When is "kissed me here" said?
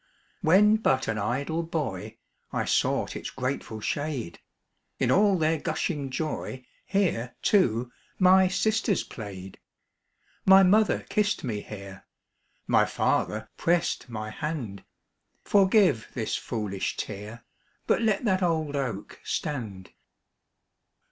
11.07-12.05